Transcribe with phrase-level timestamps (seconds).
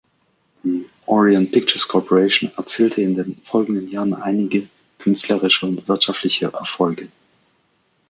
[0.63, 7.09] Die Orion Pictures Corporation erzielte in den folgenden Jahren einige künstlerische und wirtschaftliche Erfolge.